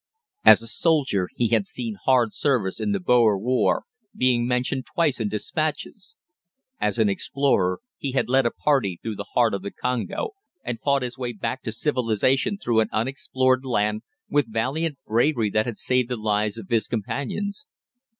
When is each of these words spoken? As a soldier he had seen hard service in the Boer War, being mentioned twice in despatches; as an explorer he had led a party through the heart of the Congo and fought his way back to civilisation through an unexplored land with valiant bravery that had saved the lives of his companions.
As 0.43 0.63
a 0.63 0.67
soldier 0.67 1.29
he 1.35 1.49
had 1.49 1.67
seen 1.67 1.95
hard 2.05 2.33
service 2.33 2.79
in 2.79 2.91
the 2.91 2.99
Boer 2.99 3.37
War, 3.37 3.83
being 4.15 4.47
mentioned 4.47 4.87
twice 4.91 5.19
in 5.19 5.29
despatches; 5.29 6.15
as 6.79 6.97
an 6.97 7.07
explorer 7.07 7.81
he 7.99 8.13
had 8.13 8.27
led 8.27 8.47
a 8.47 8.49
party 8.49 8.99
through 9.03 9.15
the 9.17 9.29
heart 9.35 9.53
of 9.53 9.61
the 9.61 9.69
Congo 9.69 10.31
and 10.63 10.81
fought 10.81 11.03
his 11.03 11.19
way 11.19 11.33
back 11.33 11.61
to 11.61 11.71
civilisation 11.71 12.57
through 12.57 12.79
an 12.79 12.89
unexplored 12.91 13.63
land 13.63 14.01
with 14.27 14.51
valiant 14.51 14.97
bravery 15.05 15.51
that 15.51 15.67
had 15.67 15.77
saved 15.77 16.09
the 16.09 16.17
lives 16.17 16.57
of 16.57 16.69
his 16.69 16.87
companions. 16.87 17.67